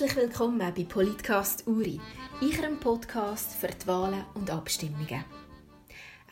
Herzlich 0.00 0.28
willkommen 0.28 0.72
bei 0.74 0.84
Politcast 0.84 1.66
Uri, 1.66 2.00
Ihrem 2.40 2.80
Podcast 2.80 3.52
für 3.52 3.68
die 3.68 3.86
Wahlen 3.86 4.24
und 4.32 4.48
Abstimmungen. 4.48 5.22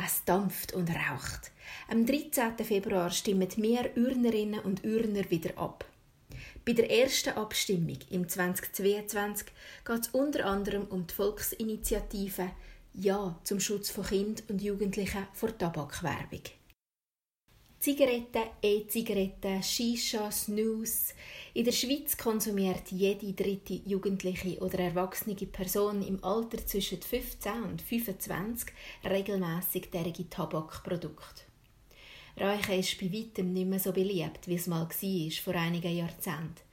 Es 0.03 0.25
dampft 0.25 0.73
und 0.73 0.89
raucht. 0.89 1.53
Am 1.89 2.07
13. 2.07 2.64
Februar 2.64 3.11
stimmen 3.11 3.46
mehr 3.59 3.91
Urnerinnen 3.95 4.61
und 4.61 4.86
Urner 4.86 5.31
wieder 5.31 5.59
ab. 5.59 5.85
Bei 6.64 6.73
der 6.73 6.91
ersten 6.91 7.36
Abstimmung 7.36 7.99
im 8.09 8.27
2022 8.27 9.49
geht 9.85 10.00
es 10.00 10.09
unter 10.12 10.46
anderem 10.46 10.85
um 10.85 11.07
die 11.07 11.12
Volksinitiative 11.12 12.50
Ja 12.95 13.39
zum 13.45 13.61
Schutz 13.61 13.91
von 13.91 14.07
Kind 14.07 14.45
und 14.48 14.62
Jugendlichen 14.62 15.27
vor 15.35 15.59
Tabakwerbung. 15.59 16.41
Zigaretten, 17.81 18.43
E-Zigaretten, 18.61 19.63
Shisha, 19.63 20.32
Snus. 20.32 21.14
In 21.55 21.64
der 21.64 21.71
Schweiz 21.71 22.17
konsumiert 22.17 22.91
jede 22.91 23.32
dritte 23.32 23.81
jugendliche 23.86 24.59
oder 24.59 24.81
erwachsene 24.81 25.36
Person 25.36 26.03
im 26.03 26.22
Alter 26.25 26.59
zwischen 26.67 27.00
15 27.00 27.63
und 27.63 27.81
25 27.81 28.72
regelmäßig 29.05 29.91
derige 29.93 30.29
Tabakprodukte. 30.29 31.43
Rauchen 32.41 32.81
ist 32.81 32.98
bei 32.98 33.12
weitem 33.12 33.53
nicht 33.53 33.69
mehr 33.69 33.78
so 33.78 33.92
beliebt, 33.92 34.48
wie 34.48 34.56
es 34.56 34.67
mal 34.67 34.89
war 34.89 35.31
vor 35.45 35.55
einigen 35.55 35.97
Jahrzehnten. 35.97 36.67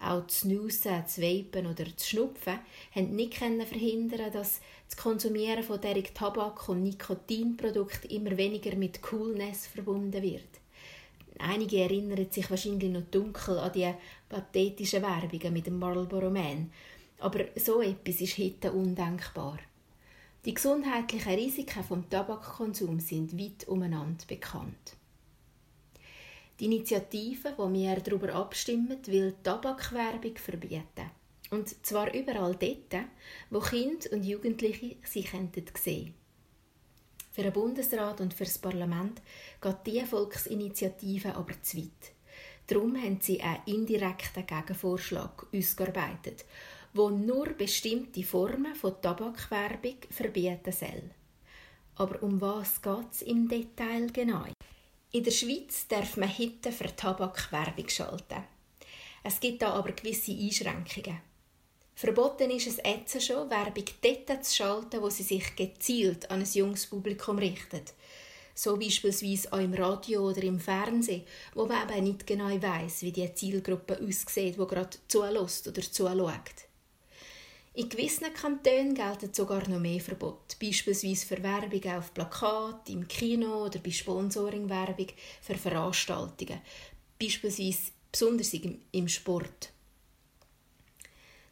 Auch 0.00 0.22
das 0.22 0.40
Snoosen, 0.40 1.02
das 1.02 1.20
Vapen 1.20 1.66
oder 1.66 1.84
das 1.84 2.08
Schnupfen 2.08 2.60
haben 2.94 3.16
nicht 3.16 3.34
verhindern 3.34 4.32
dass 4.32 4.60
das 4.88 4.96
Konsumieren 4.96 5.64
von 5.64 5.80
derich 5.80 6.12
Tabak- 6.14 6.68
und 6.68 6.84
Nikotinprodukten 6.84 8.10
immer 8.10 8.36
weniger 8.36 8.76
mit 8.76 9.02
Coolness 9.02 9.66
verbunden 9.66 10.22
wird. 10.22 10.48
Einige 11.38 11.80
erinnern 11.80 12.26
sich 12.30 12.50
wahrscheinlich 12.50 12.90
noch 12.90 13.02
dunkel 13.10 13.58
an 13.58 13.72
die 13.72 13.92
pathetischen 14.28 15.02
Werbungen 15.02 15.52
mit 15.52 15.66
dem 15.66 15.78
Marlboro 15.78 16.30
Man. 16.30 16.72
Aber 17.20 17.44
so 17.56 17.80
etwas 17.80 18.20
ist 18.20 18.38
heute 18.38 18.72
undenkbar. 18.72 19.58
Die 20.44 20.54
gesundheitlichen 20.54 21.34
Risiken 21.34 21.84
vom 21.84 22.08
Tabakkonsum 22.08 23.00
sind 23.00 23.38
weit 23.38 23.66
umeinander 23.68 24.24
bekannt. 24.26 24.96
Die 26.58 26.64
Initiative, 26.64 27.54
wo 27.56 27.72
wir 27.72 28.00
darüber 28.00 28.34
abstimmen, 28.34 28.98
will 29.06 29.34
Tabakwerbung 29.44 30.36
verbieten. 30.36 31.10
Und 31.50 31.86
zwar 31.86 32.12
überall 32.12 32.56
dort, 32.56 33.06
wo 33.50 33.60
Kinder 33.60 34.12
und 34.12 34.24
Jugendliche 34.24 34.96
sie 35.04 35.22
sehen 35.22 35.50
könnten 35.52 35.66
Für 37.30 37.42
den 37.42 37.52
Bundesrat 37.52 38.20
und 38.20 38.34
für 38.34 38.44
das 38.44 38.58
Parlament 38.58 39.22
geht 39.60 39.76
diese 39.86 40.06
Volksinitiative 40.06 41.36
aber 41.36 41.62
zu 41.62 41.78
weit. 41.78 42.12
Darum 42.66 43.00
haben 43.00 43.20
sie 43.20 43.40
einen 43.40 43.62
indirekten 43.66 44.44
Gegenvorschlag 44.44 45.46
ausgearbeitet, 45.54 46.44
wo 46.92 47.08
nur 47.08 47.50
bestimmte 47.50 48.24
Formen 48.24 48.74
von 48.74 49.00
Tabakwerbung 49.00 49.96
verbieten 50.10 50.72
soll. 50.72 51.10
Aber 51.94 52.22
um 52.22 52.40
was 52.40 52.82
geht 52.82 53.12
es 53.12 53.22
im 53.22 53.48
Detail 53.48 54.08
genau? 54.12 54.46
In 55.10 55.24
der 55.24 55.30
Schweiz 55.30 55.88
darf 55.88 56.18
man 56.18 56.28
heute 56.38 56.70
für 56.70 56.94
Tabakwerbung 56.94 57.88
schalten. 57.88 58.44
Es 59.24 59.40
gibt 59.40 59.62
da 59.62 59.70
aber 59.70 59.92
gewisse 59.92 60.32
Einschränkungen. 60.32 61.22
Verboten 61.94 62.50
ist 62.50 62.66
es 62.66 62.76
jetzt 62.76 63.26
schon, 63.26 63.48
Werbung 63.48 63.86
dort 64.02 64.44
zu 64.44 64.54
schalten, 64.54 65.00
wo 65.00 65.08
sie 65.08 65.22
sich 65.22 65.56
gezielt 65.56 66.30
an 66.30 66.40
ein 66.40 66.52
junges 66.52 66.86
Publikum 66.86 67.38
richtet. 67.38 67.94
So 68.54 68.76
beispielsweise 68.76 69.50
auch 69.50 69.60
im 69.60 69.72
Radio 69.72 70.28
oder 70.28 70.42
im 70.42 70.60
Fernsehen, 70.60 71.24
wo 71.54 71.64
man 71.64 71.88
eben 71.88 72.04
nicht 72.04 72.26
genau 72.26 72.50
weiß, 72.50 73.00
wie 73.00 73.12
die 73.12 73.32
Zielgruppe 73.32 73.98
aussieht, 74.06 74.58
wo 74.58 74.66
gerade 74.66 74.98
zulässt 75.08 75.68
oder 75.68 75.80
zuschaut. 75.80 76.67
In 77.78 77.88
gewissen 77.88 78.34
Kantonen 78.34 78.92
gelten 78.92 79.32
sogar 79.32 79.68
noch 79.68 79.78
mehr 79.78 80.00
Verbote, 80.00 80.56
beispielsweise 80.60 81.24
für 81.24 81.40
Werbung 81.40 81.92
auf 81.92 82.12
Plakat, 82.12 82.90
im 82.90 83.06
Kino 83.06 83.66
oder 83.66 83.78
bei 83.78 83.92
Sponsoringwerbung 83.92 85.06
für 85.40 85.54
Veranstaltungen, 85.54 86.60
beispielsweise 87.20 87.92
besonders 88.10 88.52
im 88.52 89.06
Sport. 89.06 89.70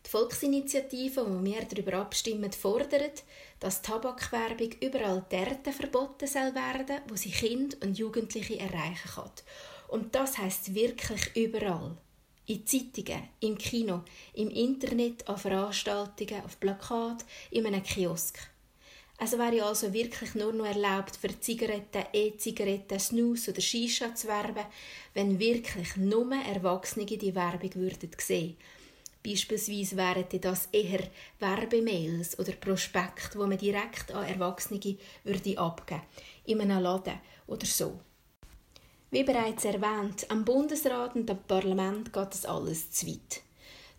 Die 0.05 0.11
Volksinitiative, 0.11 1.25
wo 1.25 1.45
wir 1.45 1.65
darüber 1.65 1.99
abstimmen, 1.99 2.51
fordert, 2.51 3.23
dass 3.61 3.83
Tabakwerbung 3.83 4.73
überall 4.81 5.25
dort 5.31 5.73
verboten 5.73 6.27
soll 6.27 6.53
werden, 6.57 7.03
wo 7.07 7.15
sie 7.15 7.31
Kinder 7.31 7.77
und 7.85 7.99
Jugendliche 7.99 8.59
erreichen 8.59 9.11
kann. 9.15 9.31
Und 9.87 10.13
das 10.17 10.39
heißt 10.39 10.75
wirklich 10.75 11.37
überall 11.37 11.97
in 12.47 12.67
Zeitungen, 12.67 13.29
im 13.41 13.59
Kino, 13.59 14.03
im 14.35 14.51
Internet, 14.51 15.29
an 15.29 15.37
Veranstaltungen, 15.37 16.45
auf 16.45 16.59
Plakat, 16.61 17.25
in 17.51 17.67
einem 17.67 17.83
Kiosk. 17.83 18.39
Es 19.19 19.33
wäre 19.33 19.65
also 19.65 19.93
wirklich 19.95 20.35
nur 20.35 20.53
noch 20.53 20.67
erlaubt, 20.67 21.17
für 21.17 21.41
Zigaretten, 21.41 22.05
E-Zigaretten, 22.13 23.01
Snus 23.01 23.49
oder 23.49 23.63
Shisha 23.63 24.15
zu 24.15 24.29
werben, 24.29 24.67
wenn 25.15 25.39
wirklich 25.39 25.97
nur 25.97 26.31
Erwachsene 26.35 27.07
die 27.07 27.35
Werbung 27.35 27.75
würden 27.77 28.11
sehen. 28.19 28.57
Beispielsweise 29.25 29.97
wären 29.97 30.41
das 30.41 30.69
eher 30.71 31.09
Werbemails 31.41 32.39
oder 32.39 32.53
Prospekte, 32.53 33.39
wo 33.39 33.47
man 33.47 33.59
direkt 33.59 34.13
an 34.13 34.29
Erwachsene 34.29 34.99
würde 35.25 35.59
abgeben, 35.59 36.03
in 36.45 36.61
einem 36.61 36.83
Laden 36.83 37.19
oder 37.47 37.67
so. 37.67 37.99
Wie 39.17 39.25
bereits 39.25 39.65
erwähnt, 39.65 40.31
am 40.31 40.45
Bundesrat 40.45 41.15
und 41.15 41.31
am 41.31 41.39
Parlament 41.45 42.13
geht 42.13 42.35
das 42.35 42.45
alles 42.45 42.91
zu 42.91 43.07
weit. 43.07 43.41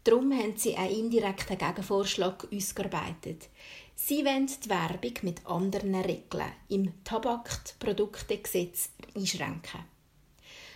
Darum 0.03 0.31
haben 0.31 0.55
sie 0.57 0.75
einen 0.75 0.93
indirekten 0.93 1.57
Gegenvorschlag 1.57 2.47
ausgearbeitet. 2.53 3.49
Sie 3.95 4.23
wollen 4.23 4.45
die 4.45 4.69
Werbung 4.69 5.13
mit 5.23 5.43
anderen 5.47 5.95
Regeln 5.95 6.51
im 6.69 7.03
Tabakproduktegesetz 7.03 8.91
einschränken. 9.15 9.85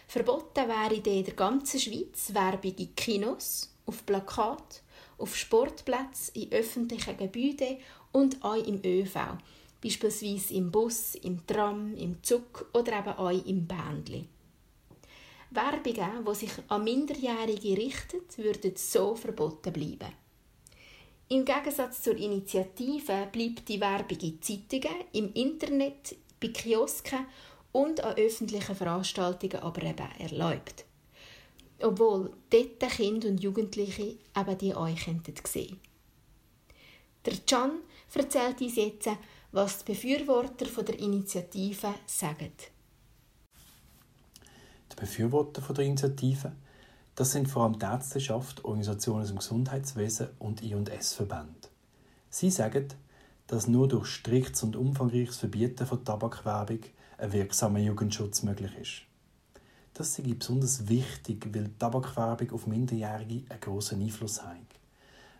Verboten 0.07 0.67
wäre 0.67 0.95
in 0.95 1.23
der 1.23 1.35
ganzen 1.35 1.79
Schweiz 1.79 2.33
Werbung 2.33 2.73
in 2.79 2.95
Kinos, 2.95 3.71
auf 3.85 4.03
Plakat, 4.07 4.81
auf 5.19 5.37
Sportplätzen, 5.37 6.33
in 6.33 6.51
öffentlichen 6.51 7.15
Gebäuden 7.15 7.77
und 8.11 8.43
auch 8.43 8.55
im 8.55 8.81
ÖV 8.83 9.37
beispielsweise 9.83 10.53
im 10.53 10.71
Bus, 10.71 11.15
im 11.15 11.45
Tram, 11.45 11.95
im 11.95 12.23
Zug 12.23 12.69
oder 12.73 12.99
eben 12.99 13.17
auch 13.17 13.45
im 13.45 13.67
Bändli. 13.67 14.27
Werbungen, 15.49 16.25
die 16.25 16.35
sich 16.35 16.51
an 16.69 16.83
Minderjährige 16.83 17.77
richten, 17.77 18.21
würden 18.37 18.73
so 18.75 19.15
verboten 19.15 19.73
bleiben. 19.73 20.13
Im 21.27 21.45
Gegensatz 21.45 22.01
zur 22.01 22.15
Initiative 22.15 23.27
bleibt 23.31 23.67
die 23.67 23.79
Werbung 23.79 24.19
in 24.19 24.41
Zeitungen, 24.41 24.95
im 25.13 25.33
Internet, 25.33 26.15
bei 26.41 26.49
Kiosken 26.49 27.25
und 27.71 28.03
an 28.03 28.17
öffentlichen 28.17 28.75
Veranstaltungen 28.75 29.63
aber 29.63 29.83
eben 29.83 30.09
erlaubt. 30.19 30.85
Obwohl 31.81 32.31
dort 32.49 32.79
Kinder 32.91 33.29
und 33.29 33.41
Jugendliche 33.41 34.17
eben 34.37 34.57
die 34.57 34.75
euch 34.75 35.03
sehen 35.03 35.23
könnten. 35.23 35.79
Der 37.25 37.33
Can 37.45 37.79
erzählt 38.13 38.61
uns 38.61 38.75
jetzt, 38.75 39.09
was 39.51 39.79
die 39.79 39.91
Befürworter 39.91 40.83
der 40.83 40.99
Initiative 40.99 41.93
sagen. 42.05 42.53
Die 44.91 44.95
Befürworter 44.95 45.73
der 45.73 45.85
Initiative 45.85 46.51
das 47.15 47.33
sind 47.33 47.47
vor 47.47 47.63
allem 47.63 47.77
die 47.77 47.85
Ärzteschaft, 47.85 48.63
Organisationen 48.63 49.27
im 49.27 49.35
Gesundheitswesen 49.35 50.29
und 50.39 50.63
I&S-Verbände. 50.63 51.69
Sie 52.29 52.49
sagen, 52.49 52.87
dass 53.47 53.67
nur 53.67 53.87
durch 53.87 54.07
striktes 54.07 54.63
und 54.63 54.77
umfangreiches 54.77 55.37
Verbieten 55.37 55.85
von 55.85 56.05
Tabakwerbung 56.05 56.79
ein 57.17 57.33
wirksamer 57.33 57.79
Jugendschutz 57.79 58.43
möglich 58.43 58.71
ist. 58.79 59.01
Das 59.93 60.17
ist 60.17 60.39
besonders 60.39 60.87
wichtig, 60.87 61.53
weil 61.53 61.69
Tabakwerbung 61.77 62.51
auf 62.51 62.65
Minderjährige 62.65 63.43
einen 63.49 63.59
grossen 63.59 64.01
Einfluss 64.01 64.41
hat. 64.41 64.55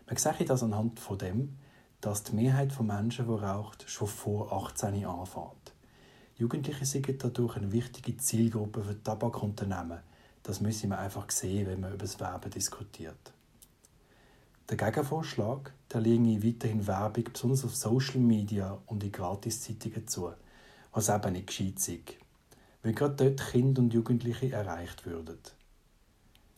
Man 0.06 0.16
sieht 0.16 0.50
das 0.50 0.62
anhand 0.62 1.00
von 1.00 1.16
dem, 1.16 1.56
dass 2.02 2.24
die 2.24 2.34
Mehrheit 2.34 2.72
von 2.72 2.88
Menschen, 2.88 3.26
die 3.26 3.32
raucht, 3.32 3.88
schon 3.88 4.08
vor 4.08 4.52
18 4.52 5.06
anfängt. 5.06 5.72
Jugendliche 6.36 6.84
sind 6.84 7.06
dadurch 7.22 7.56
eine 7.56 7.70
wichtige 7.70 8.16
Zielgruppe 8.16 8.82
für 8.82 9.02
Tabakunternehmen. 9.02 10.00
Das 10.42 10.60
müssen 10.60 10.90
wir 10.90 10.98
einfach 10.98 11.30
sehen, 11.30 11.68
wenn 11.68 11.80
man 11.80 11.90
über 11.90 11.98
das 11.98 12.18
Werben 12.18 12.50
diskutiert. 12.50 13.32
Der 14.68 14.76
Gegenvorschlag 14.76 15.72
der 15.92 16.00
liege 16.00 16.44
weiterhin 16.44 16.86
Werbung, 16.86 17.24
besonders 17.32 17.64
auf 17.64 17.76
Social 17.76 18.20
Media 18.20 18.78
und 18.86 19.04
in 19.04 19.12
Gratiszeitungen 19.12 20.08
zu, 20.08 20.32
was 20.92 21.08
eben 21.08 21.32
nicht 21.34 21.46
gescheit 21.46 21.76
ist, 21.76 22.16
weil 22.82 22.94
gerade 22.94 23.14
dort 23.14 23.50
Kinder 23.52 23.80
und 23.80 23.94
Jugendliche 23.94 24.50
erreicht 24.50 25.06
würden. 25.06 25.38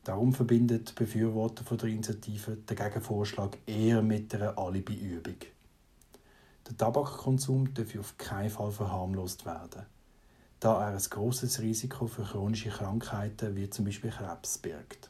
Darum 0.04 0.34
verbindet 0.34 0.90
die 0.90 0.92
Befürworter 0.92 1.76
der 1.76 1.88
Initiative 1.88 2.56
den 2.56 2.76
Gegenvorschlag 2.76 3.56
eher 3.66 4.02
mit 4.02 4.34
einer 4.34 4.58
Alibi-Übung. 4.58 5.36
Der 6.68 6.76
Tabakkonsum 6.76 7.72
darf 7.72 7.98
auf 7.98 8.18
keinen 8.18 8.50
Fall 8.50 8.70
verharmlost 8.70 9.46
werden, 9.46 9.86
da 10.60 10.86
er 10.88 10.94
ein 10.94 11.02
grosses 11.08 11.58
Risiko 11.60 12.06
für 12.06 12.22
chronische 12.22 12.68
Krankheiten 12.68 13.56
wie 13.56 13.70
zum 13.70 13.86
Beispiel 13.86 14.10
Krebs 14.10 14.58
birgt. 14.58 15.08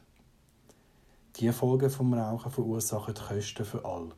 Die 1.37 1.51
Folgen 1.51 1.89
vom 1.89 2.13
Rauchen 2.13 2.51
verursachen 2.51 3.15
Kosten 3.15 3.65
für 3.65 3.83
alle 3.83 4.11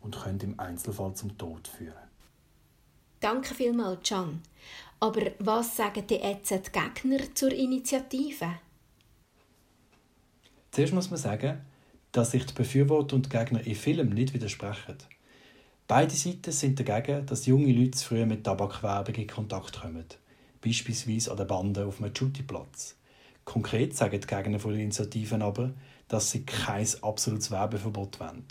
und 0.00 0.18
können 0.20 0.40
im 0.40 0.58
Einzelfall 0.58 1.14
zum 1.14 1.38
Tod 1.38 1.68
führen. 1.68 1.94
Danke 3.20 3.54
vielmals, 3.54 4.00
Can. 4.08 4.42
Aber 4.98 5.22
was 5.38 5.76
sagen 5.76 6.06
die 6.08 6.16
jetzt 6.16 6.50
die 6.50 6.72
Gegner 6.72 7.34
zur 7.34 7.52
Initiative? 7.52 8.48
Zuerst 10.74 10.92
muss 10.92 11.08
man 11.08 11.20
sagen, 11.20 11.60
dass 12.10 12.32
sich 12.32 12.46
die 12.46 12.52
Befürworter 12.52 13.14
und 13.14 13.26
die 13.26 13.28
Gegner 13.28 13.64
in 13.64 13.76
Filmen 13.76 14.08
nicht 14.08 14.34
widersprechen. 14.34 14.96
Beide 15.86 16.12
Seiten 16.12 16.50
sind 16.50 16.80
dagegen, 16.80 17.24
dass 17.26 17.46
junge 17.46 17.72
Leute 17.72 17.96
früher 17.96 18.26
mit 18.26 18.42
Tabakwerbung 18.42 19.14
in 19.14 19.28
Kontakt 19.28 19.80
kommen, 19.80 20.04
beispielsweise 20.60 21.30
an 21.30 21.36
der 21.36 21.44
Bande 21.44 21.86
auf 21.86 22.02
einem 22.02 22.12
Shootingplatz. 22.12 22.96
Konkret 23.44 23.96
sagen 23.96 24.20
die 24.20 24.26
Gegner 24.26 24.58
von 24.58 24.72
der 24.72 24.82
Initiativen 24.82 25.42
aber, 25.42 25.70
dass 26.08 26.32
sie 26.32 26.44
kein 26.44 26.88
absolutes 27.02 27.52
Werbeverbot 27.52 28.18
wollen, 28.18 28.42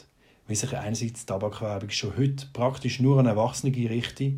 weil 0.47 0.55
sich 0.55 0.77
einerseits 0.77 1.19
die 1.19 1.25
Tabakwerbung 1.25 1.89
schon 1.89 2.15
heute 2.15 2.47
praktisch 2.53 3.01
nur 3.01 3.19
an 3.19 3.25
Erwachsene 3.25 3.75
richtet 3.75 4.35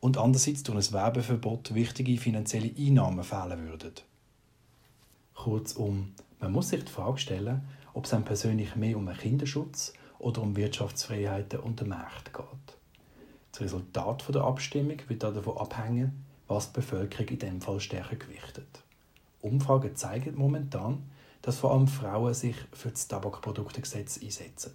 und 0.00 0.16
andererseits 0.16 0.62
durch 0.62 0.88
ein 0.88 0.94
Werbeverbot 0.94 1.74
wichtige 1.74 2.16
finanzielle 2.16 2.72
Einnahmen 2.78 3.24
fehlen 3.24 3.68
würden. 3.68 3.92
Kurzum, 5.34 6.14
man 6.40 6.52
muss 6.52 6.68
sich 6.68 6.84
die 6.84 6.92
Frage 6.92 7.18
stellen, 7.18 7.62
ob 7.94 8.04
es 8.04 8.12
einem 8.12 8.24
persönlich 8.24 8.76
mehr 8.76 8.96
um 8.96 9.08
einen 9.08 9.16
Kinderschutz 9.16 9.94
oder 10.18 10.42
um 10.42 10.56
Wirtschaftsfreiheiten 10.56 11.60
und 11.60 11.80
den 11.80 11.88
Markt 11.88 12.32
geht. 12.32 12.78
Das 13.52 13.60
Resultat 13.62 14.24
der 14.34 14.42
Abstimmung 14.42 14.98
wird 15.08 15.22
davon 15.22 15.56
abhängen, 15.56 16.24
was 16.46 16.72
die 16.72 16.80
Bevölkerung 16.80 17.28
in 17.28 17.38
diesem 17.38 17.60
Fall 17.60 17.80
stärker 17.80 18.16
gewichtet. 18.16 18.82
Umfragen 19.40 19.96
zeigen 19.96 20.36
momentan, 20.36 21.10
dass 21.42 21.58
vor 21.58 21.72
allem 21.72 21.88
Frauen 21.88 22.34
sich 22.34 22.56
für 22.72 22.90
das 22.90 23.08
Tabakproduktegesetz 23.08 24.20
einsetzen. 24.22 24.74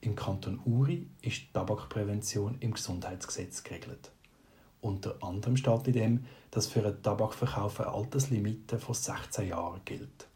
Im 0.00 0.14
Kanton 0.14 0.60
Uri 0.64 1.08
ist 1.22 1.42
die 1.42 1.52
Tabakprävention 1.52 2.58
im 2.60 2.74
Gesundheitsgesetz 2.74 3.64
geregelt. 3.64 4.12
Unter 4.80 5.22
anderem 5.22 5.56
steht 5.56 5.88
in 5.88 5.92
dem, 5.92 6.24
dass 6.50 6.68
für 6.68 6.86
einen 6.86 7.02
Tabakverkauf 7.02 7.80
eine 7.80 7.90
Alterslimite 7.90 8.78
von 8.78 8.94
16 8.94 9.48
Jahren 9.48 9.80
gilt. 9.84 10.28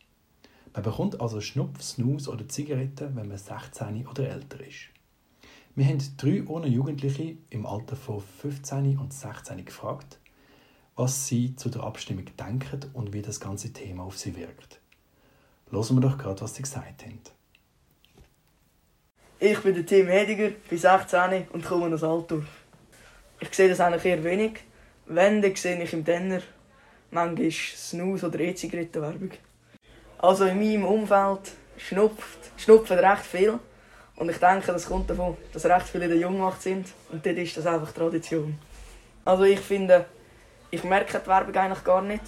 Man 0.73 0.83
bekommt 0.85 1.21
also 1.21 1.41
Schnupf, 1.41 1.83
Snus 1.83 2.29
oder 2.29 2.49
Zigaretten, 2.49 3.17
wenn 3.17 3.29
man 3.29 3.39
16 3.39 4.07
oder 4.07 4.29
älter 4.29 4.61
ist. 4.65 4.89
Wir 5.75 5.87
haben 5.87 6.03
drei 6.17 6.45
ohne 6.47 6.69
Jugendliche 6.69 7.37
im 7.51 7.67
Alter 7.67 7.97
von 7.97 8.21
15 8.21 8.99
und 8.99 9.13
16 9.13 9.65
gefragt, 9.65 10.19
was 10.97 11.27
sie 11.27 11.57
zu 11.57 11.71
der 11.71 11.83
Abstimmung 11.83 12.27
denken 12.37 12.91
und 12.93 13.13
wie 13.13 13.23
das 13.23 13.41
ganze 13.41 13.73
Thema 13.73 14.05
auf 14.05 14.19
sie 14.19 14.37
wirkt. 14.37 14.81
Hören 15.71 15.97
wir 15.97 16.09
doch 16.09 16.19
gerade, 16.19 16.41
was 16.41 16.55
sie 16.55 16.63
gesagt 16.63 17.05
haben. 17.05 17.21
Ich 19.39 19.59
bin 19.61 19.75
der 19.75 19.87
Tim 19.87 20.07
Hediger, 20.09 20.51
bin 20.69 20.79
16 20.79 21.49
und 21.53 21.65
komme 21.65 21.95
aus 21.95 22.05
Altdorf. 22.05 22.45
Ich 23.41 23.55
sehe 23.55 23.69
das 23.69 23.81
eigentlich 23.81 24.05
eher 24.05 24.23
wenig. 24.23 24.61
Wenn, 25.07 25.41
dann 25.41 25.57
sehe 25.57 25.83
ich 25.83 25.93
im 25.95 26.05
Denner 26.05 26.43
manchmal 27.11 27.51
Snus- 27.51 28.23
oder 28.25 28.39
E-Zigarettenwerbung. 28.41 29.31
Also 30.23 30.45
in 30.45 30.59
meinem 30.59 30.85
Umfeld 30.85 31.53
schnupft, 31.79 32.39
schnupfen 32.59 32.99
recht 32.99 33.25
viel. 33.25 33.59
Und 34.17 34.29
ich 34.29 34.37
denke, 34.37 34.67
das 34.67 34.87
kommt 34.87 35.09
davon, 35.09 35.35
dass 35.51 35.65
recht 35.65 35.89
viele 35.89 36.05
in 36.05 36.11
der 36.11 36.21
Jungmacht 36.21 36.61
sind. 36.61 36.89
Und 37.11 37.25
dort 37.25 37.39
ist 37.39 37.57
das 37.57 37.65
einfach 37.65 37.91
Tradition. 37.91 38.59
Also 39.25 39.45
ich 39.45 39.61
finde, 39.61 40.05
ich 40.71 40.85
merke 40.85 41.19
die 41.19 41.27
Werbung 41.27 41.57
eigentlich 41.57 41.85
gar 41.85 42.03
nicht. 42.03 42.23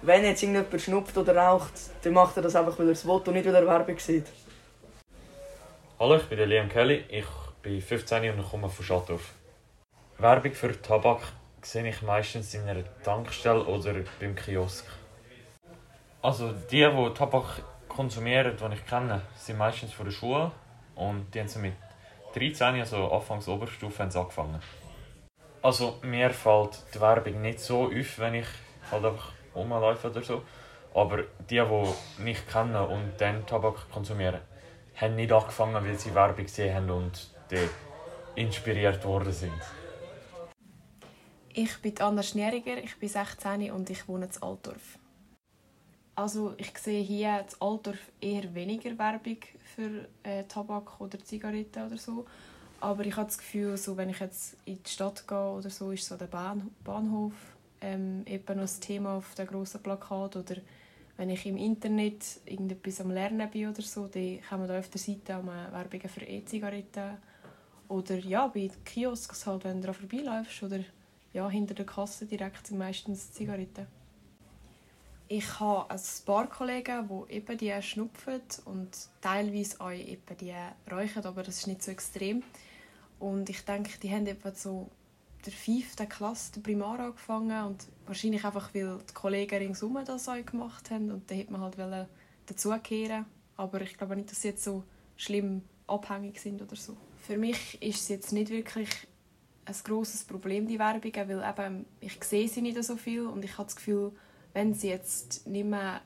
Wenn 0.00 0.24
jetzt 0.24 0.42
irgendjemand 0.42 0.80
schnupft 0.80 1.18
oder 1.18 1.36
raucht, 1.36 1.72
dann 2.02 2.14
macht 2.14 2.34
er 2.38 2.42
das 2.42 2.56
einfach, 2.56 2.78
weil 2.78 2.86
er 2.86 2.92
es 2.92 3.04
will 3.04 3.12
und 3.12 3.32
nicht, 3.32 3.44
weil 3.44 3.54
er 3.54 3.66
Werbung 3.66 3.98
sieht. 3.98 4.26
Hallo, 5.98 6.16
ich 6.16 6.24
bin 6.24 6.48
Liam 6.48 6.70
Kelly, 6.70 7.04
ich 7.10 7.26
bin 7.60 7.82
15 7.82 8.30
und 8.30 8.50
komme 8.50 8.70
von 8.70 8.84
Schattdorf. 8.84 9.32
Werbung 10.16 10.52
für 10.54 10.80
Tabak 10.80 11.20
sehe 11.60 11.86
ich 11.86 12.00
meistens 12.00 12.54
in 12.54 12.66
einer 12.66 12.84
Tankstelle 13.02 13.64
oder 13.64 13.96
beim 14.18 14.34
Kiosk. 14.34 14.86
Also 16.26 16.50
die, 16.72 16.84
die 16.84 17.14
Tabak 17.14 17.62
konsumieren, 17.86 18.56
die 18.56 18.74
ich 18.74 18.84
kenne, 18.84 19.22
sind 19.36 19.58
meistens 19.58 19.92
von 19.92 20.06
der 20.06 20.12
Schule 20.12 20.50
und 20.96 21.32
die 21.32 21.38
haben 21.38 21.46
sie 21.46 21.60
mit 21.60 21.74
13, 22.34 22.80
also 22.80 23.12
Anfangs 23.12 23.46
Oberstufe, 23.46 24.02
haben 24.02 24.10
angefangen. 24.10 24.60
Also 25.62 25.98
mir 26.02 26.30
fällt 26.30 26.82
die 26.92 27.00
Werbung 27.00 27.42
nicht 27.42 27.60
so 27.60 27.84
auf, 27.84 28.18
wenn 28.18 28.34
ich 28.34 28.48
halt 28.90 29.04
einfach 29.04 29.30
rumlaufe 29.54 30.10
oder 30.10 30.20
so. 30.20 30.42
Aber 30.94 31.22
die, 31.48 31.62
die 31.62 32.22
mich 32.24 32.44
kennen 32.48 32.74
und 32.74 33.12
dann 33.18 33.46
Tabak 33.46 33.88
konsumieren, 33.92 34.40
haben 34.96 35.14
nicht 35.14 35.30
angefangen, 35.30 35.74
weil 35.74 35.96
sie 35.96 36.12
Werbung 36.12 36.44
gesehen 36.44 36.74
haben 36.74 36.90
und 36.90 37.30
inspiriert 38.34 39.04
worden 39.04 39.32
sind. 39.32 39.62
Ich 41.54 41.80
bin 41.80 41.96
Anna 42.00 42.24
Schnieriger, 42.24 42.78
ich 42.78 42.98
bin 42.98 43.08
16 43.08 43.70
und 43.70 43.88
ich 43.90 44.08
wohne 44.08 44.26
in 44.26 44.42
Altdorf. 44.42 44.98
Also 46.16 46.54
ich 46.56 46.76
sehe 46.78 47.02
hier 47.02 47.40
in 47.40 47.60
Altdorf 47.60 48.10
eher 48.22 48.54
weniger 48.54 48.96
Werbung 48.98 49.36
für 49.62 50.08
äh, 50.22 50.44
Tabak 50.44 50.98
oder 50.98 51.18
Zigaretten 51.22 51.86
oder 51.86 51.98
so. 51.98 52.24
Aber 52.80 53.04
ich 53.04 53.14
habe 53.14 53.26
das 53.26 53.36
Gefühl, 53.36 53.76
so, 53.76 53.98
wenn 53.98 54.08
ich 54.08 54.20
jetzt 54.20 54.56
in 54.64 54.82
die 54.82 54.90
Stadt 54.90 55.28
gehe 55.28 55.50
oder 55.50 55.68
so, 55.68 55.90
ist 55.90 56.06
so 56.06 56.16
der 56.16 56.26
Bahn 56.26 56.70
Bahnhof 56.82 57.34
ähm, 57.82 58.22
eben 58.24 58.56
noch 58.56 58.64
ein 58.64 58.80
Thema 58.80 59.18
auf 59.18 59.34
dem 59.34 59.46
grossen 59.46 59.82
Plakat. 59.82 60.36
Oder 60.36 60.56
wenn 61.18 61.28
ich 61.28 61.44
im 61.44 61.58
Internet 61.58 62.24
irgendetwas 62.46 63.02
am 63.02 63.10
Lernen 63.10 63.50
bin 63.50 63.68
oder 63.68 63.82
so, 63.82 64.06
dann 64.06 64.38
man 64.58 64.68
da 64.68 64.78
auf 64.78 64.88
der 64.88 65.00
Seite 65.00 65.44
Werbungen 65.44 66.08
für 66.08 66.24
E-Zigaretten. 66.24 67.18
Oder 67.88 68.18
ja, 68.20 68.46
bei 68.46 68.70
Kiosks 68.86 69.46
halt, 69.46 69.64
wenn 69.64 69.82
du 69.82 69.92
vorbeiläufst. 69.92 70.62
Oder 70.62 70.80
ja, 71.34 71.46
hinter 71.50 71.74
der 71.74 71.84
Kasse 71.84 72.24
direkt 72.24 72.66
sind 72.66 72.78
meistens 72.78 73.32
Zigaretten. 73.32 73.86
Ich 75.28 75.58
habe 75.58 75.90
ein 75.90 76.00
paar 76.24 76.48
Kollegen, 76.48 77.08
die 77.08 77.34
eben 77.34 77.58
die 77.58 77.82
schnupfen 77.82 78.42
und 78.64 78.90
teilweise 79.20 79.80
auch 79.80 79.90
eben 79.90 80.36
die 80.40 80.54
räuchern, 80.90 81.24
aber 81.24 81.42
das 81.42 81.58
ist 81.58 81.66
nicht 81.66 81.82
so 81.82 81.90
extrem. 81.90 82.44
Und 83.18 83.50
ich 83.50 83.64
denke, 83.64 83.98
die 83.98 84.10
haben 84.10 84.26
etwa 84.26 84.54
so 84.54 84.88
der 85.44 85.52
fünften 85.52 86.08
Klasse, 86.08 86.52
der 86.52 86.60
Primar 86.60 87.00
angefangen 87.00 87.66
und 87.66 87.86
wahrscheinlich 88.06 88.44
einfach, 88.44 88.74
weil 88.74 88.98
die 88.98 89.14
Kollegen 89.14 89.56
ringsum 89.56 89.98
das 90.04 90.28
auch 90.28 90.44
gemacht 90.44 90.90
haben 90.90 91.10
und 91.10 91.30
dann 91.30 91.38
hätte 91.38 91.52
man 91.52 91.60
halt 91.60 92.08
dazukehren 92.46 93.26
Aber 93.56 93.80
ich 93.80 93.96
glaube 93.96 94.16
nicht, 94.16 94.30
dass 94.30 94.42
sie 94.42 94.48
jetzt 94.48 94.64
so 94.64 94.84
schlimm 95.16 95.62
abhängig 95.86 96.40
sind 96.40 96.62
oder 96.62 96.76
so. 96.76 96.96
Für 97.22 97.36
mich 97.38 97.80
ist 97.82 98.02
es 98.02 98.08
jetzt 98.08 98.32
nicht 98.32 98.50
wirklich 98.50 98.88
ein 99.64 99.74
grosses 99.82 100.24
Problem, 100.24 100.66
die 100.66 100.78
Werbungen, 100.78 101.28
weil 101.28 101.50
eben, 101.50 101.86
ich 102.00 102.22
sehe 102.22 102.48
sie 102.48 102.62
nicht 102.62 102.82
so 102.82 102.96
viel 102.96 103.26
und 103.26 103.44
ich 103.44 103.52
habe 103.52 103.64
das 103.64 103.76
Gefühl, 103.76 104.12
wenn 104.56 104.72
sie 104.72 104.88
jetzt 104.88 105.46
nicht 105.46 105.66
mehr 105.66 106.00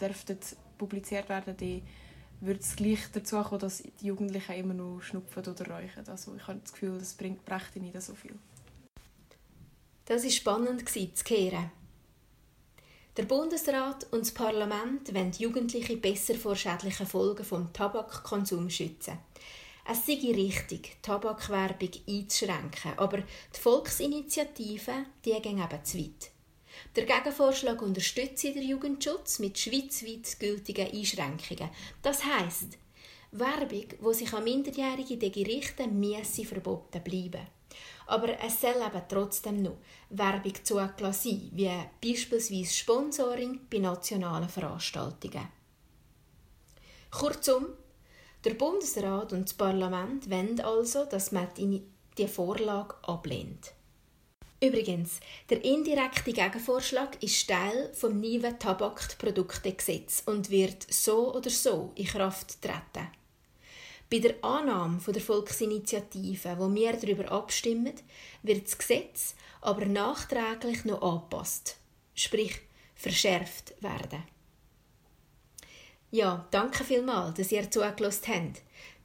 dürften 0.00 0.38
publiziert 0.78 1.28
werden, 1.28 1.54
dann 1.54 1.82
würde 2.40 2.60
es 2.60 2.74
gleich 2.74 3.00
dazu 3.12 3.42
kommen, 3.42 3.60
dass 3.60 3.82
die 3.82 4.06
Jugendlichen 4.06 4.54
immer 4.54 4.72
noch 4.72 5.02
schnupfen 5.02 5.46
oder 5.46 5.66
räuchen. 5.66 6.08
Also 6.08 6.34
ich 6.34 6.46
habe 6.46 6.60
das 6.60 6.72
Gefühl, 6.72 6.98
das 6.98 7.12
bringt 7.12 7.44
brächte 7.44 7.78
nicht 7.78 8.00
so 8.00 8.14
viel. 8.14 8.34
Das 10.06 10.24
war 10.24 10.30
spannend 10.30 10.88
zu 10.88 10.98
hören. 10.98 11.70
Der 13.18 13.24
Bundesrat 13.24 14.10
und 14.12 14.22
das 14.22 14.32
Parlament 14.32 15.12
wollen 15.14 15.32
Jugendliche 15.32 15.98
besser 15.98 16.36
vor 16.36 16.56
schädlichen 16.56 17.06
Folgen 17.06 17.44
vom 17.44 17.70
Tabakkonsum 17.70 18.70
schützen. 18.70 19.18
Es 19.86 20.06
sei 20.06 20.14
richtig, 20.32 20.96
Tabakwerbung 21.02 21.90
einzuschränken, 22.08 22.92
aber 22.96 23.18
die 23.18 23.60
Volksinitiative 23.60 25.04
die 25.22 25.38
ging 25.42 25.62
eben 25.62 25.84
zu 25.84 25.98
weit. 25.98 26.30
Der 26.96 27.04
Gegenvorschlag 27.04 27.80
unterstützt 27.82 28.44
den 28.44 28.62
Jugendschutz 28.62 29.38
mit 29.38 29.58
schweizweit 29.58 30.38
gültigen 30.38 30.90
Einschränkungen. 30.92 31.70
Das 32.02 32.24
heisst, 32.24 32.78
Werbung, 33.32 33.86
die 34.00 34.14
sich 34.14 34.32
an 34.32 34.44
Minderjährige 34.44 35.46
richten, 35.46 36.00
müsse 36.00 36.44
verboten 36.44 37.02
bleiben. 37.02 37.46
Aber 38.08 38.40
es 38.40 38.60
soll 38.60 38.74
eben 38.74 39.02
trotzdem 39.08 39.62
noch 39.62 39.78
Werbung 40.08 40.54
zugelassen 40.64 41.12
sein, 41.12 41.50
wie 41.52 42.10
beispielsweise 42.10 42.74
Sponsoring 42.74 43.60
bei 43.70 43.78
nationalen 43.78 44.48
Veranstaltungen. 44.48 45.48
Kurzum, 47.12 47.66
der 48.44 48.54
Bundesrat 48.54 49.32
und 49.32 49.44
das 49.44 49.54
Parlament 49.54 50.28
wollen 50.28 50.60
also, 50.60 51.04
dass 51.04 51.30
man 51.30 51.48
die 51.56 52.28
Vorlage 52.28 52.96
ablehnt. 53.02 53.74
Übrigens, 54.62 55.20
der 55.48 55.64
indirekte 55.64 56.34
Gegenvorschlag 56.34 57.22
ist 57.22 57.48
Teil 57.48 57.90
vom 57.94 58.20
neuen 58.20 58.58
Tabakproduktegesetz 58.58 60.22
und 60.26 60.50
wird 60.50 60.86
so 60.92 61.34
oder 61.34 61.48
so 61.48 61.92
in 61.94 62.04
Kraft 62.04 62.60
treten. 62.60 63.08
Bei 64.10 64.18
der 64.18 64.44
Annahme 64.44 65.00
der 65.06 65.22
Volksinitiative, 65.22 66.56
wo 66.58 66.74
wir 66.74 66.92
darüber 66.92 67.30
abstimmen, 67.32 67.94
wird 68.42 68.66
das 68.66 68.76
Gesetz 68.76 69.34
aber 69.62 69.86
nachträglich 69.86 70.84
noch 70.84 71.00
angepasst, 71.00 71.76
sprich 72.14 72.60
verschärft 72.94 73.72
werden. 73.80 74.22
Ja, 76.10 76.46
danke 76.50 76.84
vielmals, 76.84 77.38
dass 77.38 77.52
ihr 77.52 77.70
zugelassen 77.70 78.34
habt. 78.34 78.62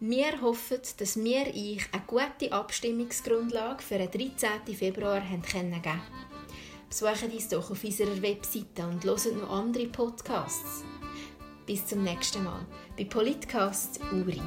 Wir 0.08 0.40
hoffen, 0.40 0.78
dass 0.98 1.18
wir 1.18 1.48
euch 1.48 1.88
eine 1.92 2.04
gute 2.06 2.52
Abstimmungsgrundlage 2.52 3.82
für 3.82 3.98
den 3.98 4.12
13. 4.12 4.76
Februar 4.76 5.20
haben 5.20 5.42
geben 5.42 5.82
können. 5.82 6.02
Besuchen 6.88 7.32
uns 7.32 7.50
doch 7.50 7.72
auf 7.72 7.84
unserer 7.84 8.22
Webseite 8.22 8.86
und 8.86 9.04
hören 9.04 9.40
noch 9.40 9.50
andere 9.50 9.88
Podcasts. 9.88 10.84
Bis 11.66 11.88
zum 11.88 12.04
nächsten 12.04 12.44
Mal 12.44 12.68
bei 12.96 13.06
Politcast 13.06 14.00
Uri. 14.12 14.42